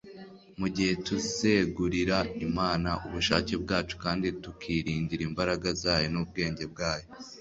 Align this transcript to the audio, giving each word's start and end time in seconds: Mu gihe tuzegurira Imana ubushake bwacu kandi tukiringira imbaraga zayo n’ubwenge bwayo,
Mu 0.59 0.67
gihe 0.75 0.93
tuzegurira 1.07 2.17
Imana 2.47 2.89
ubushake 3.05 3.53
bwacu 3.63 3.95
kandi 4.03 4.27
tukiringira 4.43 5.21
imbaraga 5.29 5.67
zayo 5.81 6.07
n’ubwenge 6.13 6.63
bwayo, 6.73 7.07